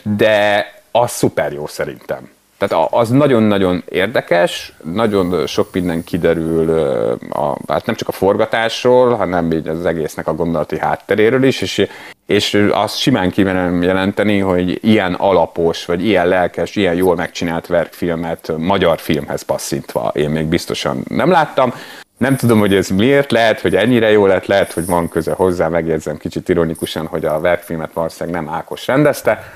[0.03, 2.31] de az szuper jó szerintem.
[2.67, 6.79] Tehát az nagyon-nagyon érdekes, nagyon sok minden kiderül,
[7.31, 11.87] a, hát nem csak a forgatásról, hanem így az egésznek a gondolati hátteréről is, és,
[12.27, 18.53] és azt simán kimenem jelenteni, hogy ilyen alapos, vagy ilyen lelkes, ilyen jól megcsinált verkfilmet
[18.57, 21.75] magyar filmhez passzintva én még biztosan nem láttam.
[22.19, 25.69] Nem tudom, hogy ez miért lehet, hogy ennyire jó lett, lehet, hogy van köze hozzá,
[25.69, 29.53] megjegyzem kicsit ironikusan, hogy a verkfilmet valószínűleg nem Ákos rendezte,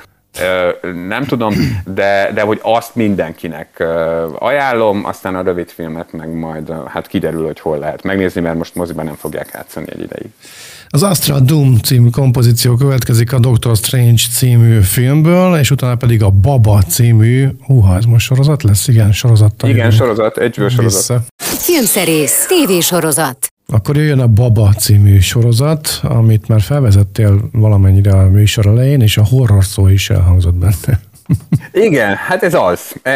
[1.08, 3.84] nem tudom, de, de hogy azt mindenkinek
[4.38, 8.74] ajánlom, aztán a rövid filmet meg majd hát kiderül, hogy hol lehet megnézni, mert most
[8.74, 10.30] moziban nem fogják játszani egy ideig.
[10.96, 16.30] Az Astra Doom című kompozíció következik a Doctor Strange című filmből, és utána pedig a
[16.30, 18.88] Baba című, húha, ez most sorozat lesz?
[18.88, 19.70] Igen, sorozattal.
[19.70, 20.82] Igen, sorozat, egy sorozat.
[20.82, 21.20] Vissza.
[21.36, 23.46] Filmszerész, tévésorozat.
[23.66, 29.24] Akkor jöjjön a Baba című sorozat, amit már felvezettél valamennyire a műsor elején, és a
[29.24, 31.00] horror szó is elhangzott benne.
[31.86, 32.94] Igen, hát ez az.
[33.02, 33.12] E,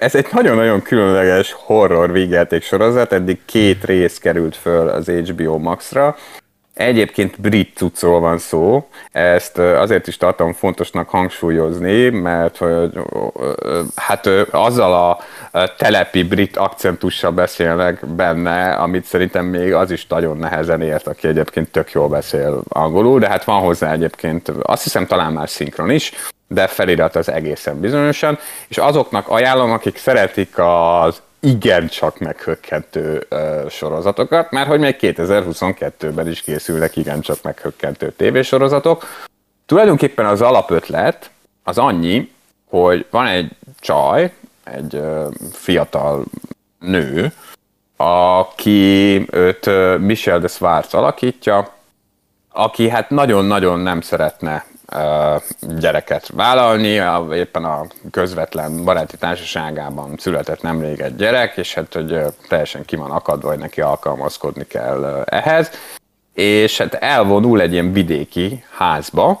[0.00, 6.16] ez egy nagyon-nagyon különleges horror vígjáték sorozat, eddig két rész került föl az HBO Max-ra,
[6.74, 12.98] Egyébként brit cuccról van szó, ezt azért is tartom fontosnak hangsúlyozni, mert hogy,
[13.96, 15.18] hát azzal a
[15.76, 21.70] telepi brit akcentussal beszélnek benne, amit szerintem még az is nagyon nehezen ért, aki egyébként
[21.70, 26.12] tök jól beszél angolul, de hát van hozzá egyébként, azt hiszem talán már szinkron is,
[26.48, 34.50] de felirat az egészen bizonyosan, és azoknak ajánlom, akik szeretik az igencsak meghökkentő uh, sorozatokat,
[34.50, 39.04] mert hogy még 2022-ben is készülnek igencsak meghökkentő tévésorozatok.
[39.66, 41.30] Tulajdonképpen az alapötlet
[41.62, 42.32] az annyi,
[42.68, 44.32] hogy van egy csaj,
[44.64, 46.24] egy uh, fiatal
[46.78, 47.32] nő,
[47.96, 51.74] aki őt uh, Michel de Schwarz alakítja,
[52.52, 54.64] aki hát nagyon-nagyon nem szeretne
[55.60, 57.00] gyereket vállalni,
[57.34, 63.10] éppen a közvetlen baráti társaságában született nemrég egy gyerek, és hát hogy teljesen ki van
[63.10, 65.70] akadva, hogy neki alkalmazkodni kell ehhez,
[66.34, 69.40] és hát elvonul egy ilyen vidéki házba,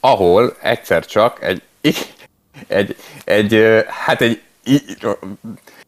[0.00, 1.62] ahol egyszer csak egy,
[2.66, 4.42] egy, egy hát egy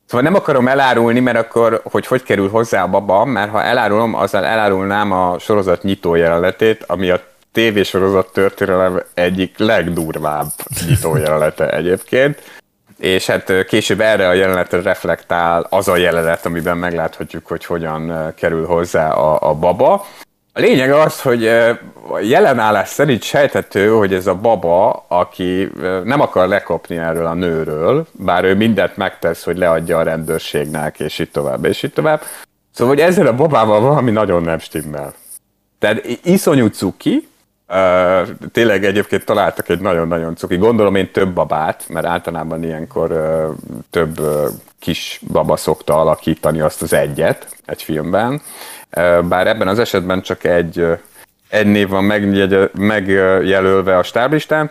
[0.06, 4.14] Szóval nem akarom elárulni, mert akkor, hogy hogy kerül hozzá a baba, mert ha elárulom,
[4.14, 7.20] azzal elárulnám a sorozat nyitó jelenetét, ami a
[7.52, 10.46] tévésorozat történelem egyik legdurvább
[10.86, 12.42] nyitójelenete egyébként
[13.00, 18.66] és hát később erre a jelenetre reflektál az a jelenet, amiben megláthatjuk, hogy hogyan kerül
[18.66, 20.06] hozzá a, a baba.
[20.52, 21.46] A lényeg az, hogy
[22.10, 25.70] a jelenállás szerint sejtető, hogy ez a baba, aki
[26.04, 31.18] nem akar lekopni erről a nőről, bár ő mindent megtesz, hogy leadja a rendőrségnek, és
[31.18, 32.22] itt tovább, és itt tovább.
[32.74, 35.14] Szóval, hogy ezzel a babával valami nagyon nem stimmel.
[35.78, 37.28] Tehát iszonyú cuki,
[37.72, 40.56] Uh, tényleg egyébként találtak egy nagyon-nagyon cuki.
[40.56, 43.10] Gondolom én több babát, mert általában ilyenkor
[43.90, 44.20] több
[44.78, 48.42] kis baba szokta alakítani azt az egyet egy filmben.
[49.28, 50.86] Bár ebben az esetben csak egy,
[51.48, 52.04] egy név van
[52.72, 54.70] megjelölve a stáblistán.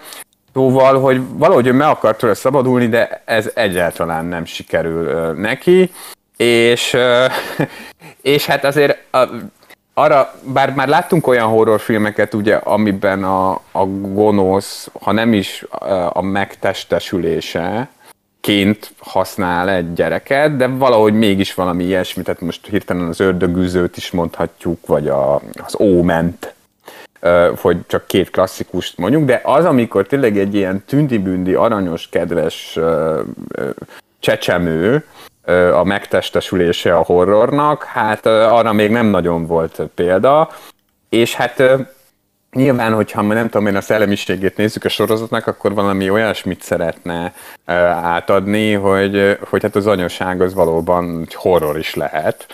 [0.53, 5.91] Szóval, hogy valahogy ő meg akart tőle szabadulni, de ez egyáltalán nem sikerül neki.
[6.37, 6.97] És,
[8.21, 8.97] és hát azért
[9.99, 15.65] arra, bár már láttunk olyan horrorfilmeket, ugye, amiben a, a gonosz, ha nem is
[16.09, 17.89] a megtestesülése,
[18.41, 24.11] ként használ egy gyereket, de valahogy mégis valami ilyesmi, tehát most hirtelen az ördögűzőt is
[24.11, 26.53] mondhatjuk, vagy a, az óment,
[27.55, 32.79] hogy csak két klasszikust mondjuk, de az, amikor tényleg egy ilyen tündibündi, aranyos, kedves
[34.19, 35.05] csecsemő,
[35.73, 40.49] a megtestesülése a horrornak, hát arra még nem nagyon volt példa,
[41.09, 41.63] és hát
[42.51, 47.33] Nyilván, hogyha nem tudom én a szellemiségét nézzük a sorozatnak, akkor valami olyasmit szeretne
[48.03, 52.47] átadni, hogy, hogy hát az anyaság az valóban horror is lehet.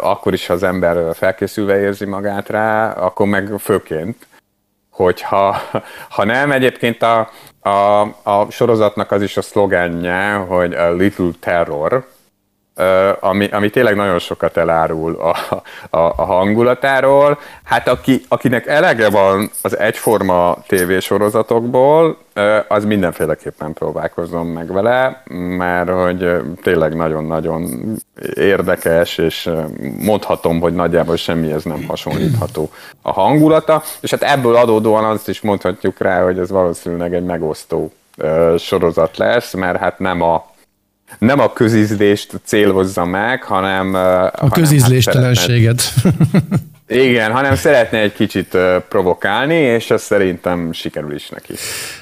[0.00, 4.26] Akkor is, ha az ember felkészülve érzi magát rá, akkor meg főként,
[4.98, 5.60] hogyha
[6.16, 7.30] ha nem, egyébként a,
[7.60, 12.08] a, a sorozatnak az is a szlogenje, hogy a Little Terror,
[13.20, 15.56] ami, ami tényleg nagyon sokat elárul a,
[15.96, 17.38] a, a hangulatáról.
[17.64, 22.16] Hát aki, akinek elege van az egyforma tévésorozatokból,
[22.68, 25.22] az mindenféleképpen próbálkozom meg vele,
[25.56, 26.30] mert hogy
[26.62, 27.68] tényleg nagyon-nagyon
[28.34, 29.50] érdekes, és
[29.98, 32.70] mondhatom, hogy nagyjából semmihez nem hasonlítható
[33.02, 37.92] a hangulata, és hát ebből adódóan azt is mondhatjuk rá, hogy ez valószínűleg egy megosztó
[38.58, 40.46] sorozat lesz, mert hát nem a
[41.18, 43.94] nem a közízlést célozza meg, hanem...
[44.32, 45.82] A közízléstelenséget.
[46.02, 46.14] Hát
[46.90, 48.56] Igen, hanem szeretne egy kicsit
[48.88, 51.52] provokálni, és ez szerintem sikerül is neki.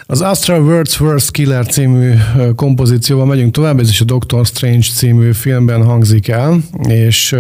[0.07, 2.13] Az Astra World's Worst Killer című
[2.57, 6.57] kompozícióval megyünk tovább, ez is a Doctor Strange című filmben hangzik el,
[6.89, 7.37] és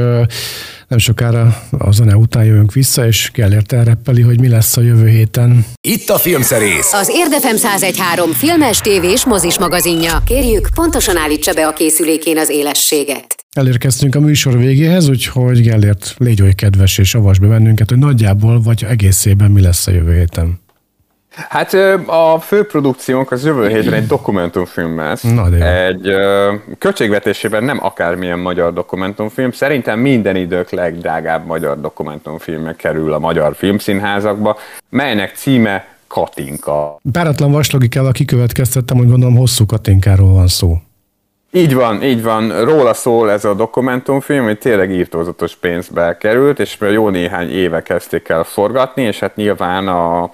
[0.88, 5.08] nem sokára a zene után jövünk vissza, és Gellért elreppeli, hogy mi lesz a jövő
[5.08, 5.66] héten.
[5.80, 6.92] Itt a Filmszerész!
[6.92, 10.22] Az Érdefem 1013 filmes, tévés, mozis magazinja.
[10.24, 13.34] Kérjük, pontosan állítsa be a készülékén az élességet.
[13.52, 18.62] Elérkeztünk a műsor végéhez, úgyhogy Gellért légy oly kedves és avasd be bennünket, hogy nagyjából
[18.62, 20.64] vagy egészében mi lesz a jövő héten.
[21.36, 21.74] Hát
[22.06, 25.22] a főprodukciónk az jövő héten egy dokumentumfilm lesz.
[25.22, 26.14] Na, egy
[26.78, 29.50] költségvetésében nem akármilyen magyar dokumentumfilm.
[29.50, 34.56] Szerintem minden idők legdrágább magyar dokumentumfilme kerül a magyar filmszínházakba,
[34.88, 36.98] melynek címe Katinka.
[37.12, 40.76] Páratlan vaslogikával kikövetkeztettem, hogy gondolom hosszú Katinkáról van szó.
[41.52, 42.64] Így van, így van.
[42.64, 48.28] Róla szól ez a dokumentumfilm, hogy tényleg írtózatos pénzbe került, és jó néhány éve kezdték
[48.28, 50.30] el forgatni, és hát nyilván a,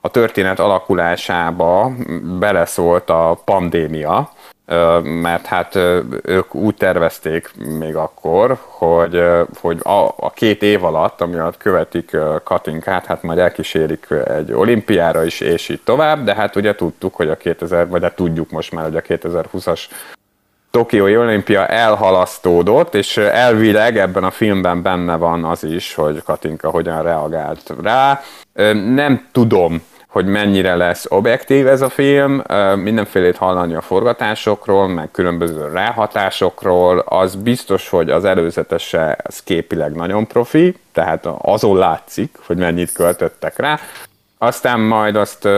[0.00, 1.92] a történet alakulásába
[2.38, 4.32] beleszólt a pandémia,
[5.02, 5.74] mert hát
[6.22, 9.22] ők úgy tervezték még akkor, hogy,
[9.60, 15.24] hogy a, a két év alatt, ami alatt követik Katinkát, hát majd elkísérik egy olimpiára
[15.24, 18.72] is, és így tovább, de hát ugye tudtuk, hogy a 2000, vagy hát tudjuk most
[18.72, 19.80] már, hogy a 2020-as
[20.70, 27.02] Tokiói olimpia elhalasztódott, és elvileg ebben a filmben benne van az is, hogy Katinka hogyan
[27.02, 28.20] reagált rá.
[28.94, 32.42] Nem tudom, hogy mennyire lesz objektív ez a film,
[32.74, 40.26] mindenfélét hallani a forgatásokról, meg különböző ráhatásokról, az biztos, hogy az előzetese az képileg nagyon
[40.26, 43.78] profi, tehát azon látszik, hogy mennyit költöttek rá,
[44.38, 45.48] aztán majd azt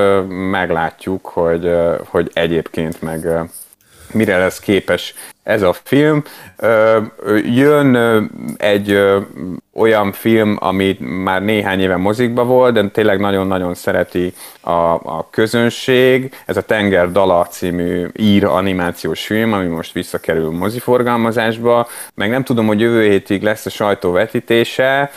[0.50, 1.76] meglátjuk, hogy,
[2.08, 3.28] hogy egyébként meg
[4.12, 6.22] mire lesz képes ez a film.
[7.44, 7.96] Jön
[8.56, 8.98] egy
[9.74, 16.34] olyan film, amit már néhány éve mozikba volt, de tényleg nagyon-nagyon szereti a, a közönség.
[16.46, 21.88] Ez a Tenger Dala című ír animációs film, ami most visszakerül moziforgalmazásba.
[22.14, 25.10] Meg nem tudom, hogy jövő hétig lesz a sajtó vetítése.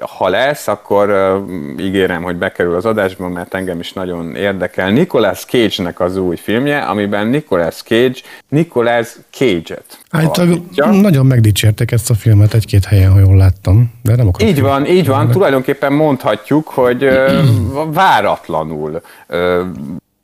[0.00, 1.38] Ha lesz, akkor
[1.78, 4.90] ígérem, hogy bekerül az adásba, mert engem is nagyon érdekel.
[4.90, 8.99] Nicolas Cage-nek az új filmje, amiben Nicolas Cage Nicolas
[9.30, 10.60] Cage-et Állítólag
[11.00, 14.48] nagyon megdicsértek ezt a filmet egy-két helyen, ha jól láttam, de nem akarok.
[14.50, 15.30] Így van, így van.
[15.30, 17.08] Tulajdonképpen mondhatjuk, hogy
[17.92, 19.00] váratlanul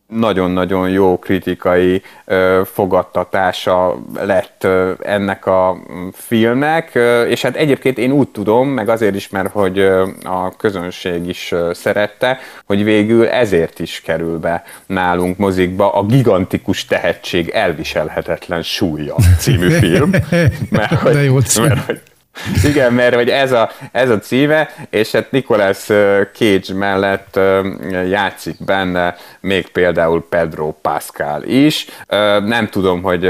[0.09, 5.77] nagyon-nagyon jó kritikai ö, fogadtatása lett ö, ennek a
[6.13, 10.57] filmnek, ö, és hát egyébként én úgy tudom, meg azért is, mert hogy ö, a
[10.57, 17.49] közönség is ö, szerette, hogy végül ezért is kerül be nálunk mozikba a gigantikus tehetség
[17.49, 20.11] elviselhetetlen súlya című film.
[20.71, 21.63] Mert, hogy, De jó cím.
[21.65, 22.01] mert, hogy
[22.65, 25.87] igen, mert hogy ez a, ez a címe, és hát Nicolas
[26.33, 27.41] Cage mellett
[28.11, 31.87] játszik benne még például Pedro Pascal is.
[32.47, 33.23] Nem tudom, hogy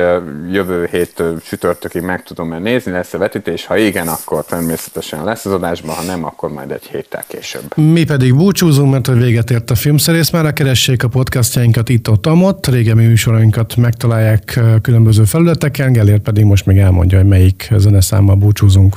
[0.52, 3.66] jövő hét sütörtökig meg tudom-e nézni, lesz a vetítés.
[3.66, 7.76] Ha igen, akkor természetesen lesz az adásban, ha nem, akkor majd egy héttel később.
[7.76, 10.30] Mi pedig búcsúzunk, mert hogy véget ért a filmszerész.
[10.30, 12.66] Már keressék a podcastjainkat itt-ott, amott.
[12.66, 18.95] Régebbi műsorainkat megtalálják különböző felületeken, Gellért pedig most még elmondja, hogy melyik zeneszámmal búcsúzunk.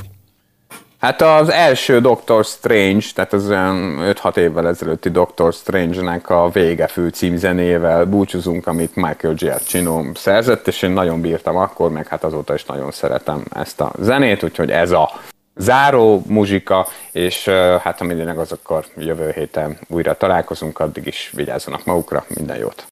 [1.00, 7.08] Hát az első Doctor Strange, tehát az olyan 5-6 évvel ezelőtti Doctor Strange-nek a Végefű
[7.08, 12.64] címzenével búcsúzunk, amit Michael Giacchino szerzett, és én nagyon bírtam akkor, meg hát azóta is
[12.64, 15.10] nagyon szeretem ezt a zenét, úgyhogy ez a
[15.56, 17.48] záró muzsika, és
[17.82, 22.84] hát a lényeg az akkor jövő héten újra találkozunk, addig is vigyázzanak magukra, minden jót!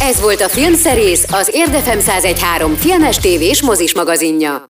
[0.00, 4.62] Ez volt a Filmszerész, az Érdefem 1013 filmes tévés mozis magazinja.